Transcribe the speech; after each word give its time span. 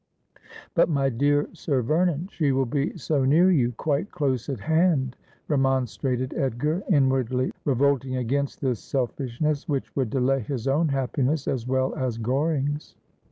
'But, 0.73 0.89
my 0.89 1.09
dear 1.09 1.47
Sir 1.53 1.83
Vernon, 1.83 2.27
she 2.31 2.51
will 2.51 2.65
be 2.65 2.97
so 2.97 3.23
near 3.23 3.51
you— 3.51 3.71
quite 3.77 4.09
close 4.11 4.49
at 4.49 4.61
hand,' 4.61 5.15
remonstrated 5.47 6.33
Edgar, 6.33 6.81
inwardly 6.89 7.51
revolting 7.65 8.15
against 8.15 8.61
this 8.61 8.79
selfishness, 8.79 9.69
which 9.69 9.95
would 9.95 10.09
delay 10.09 10.39
his 10.39 10.67
own 10.67 10.87
happiness 10.87 11.47
as 11.47 11.67
well 11.67 11.93
as 11.93 12.17
Goring's. 12.17 12.95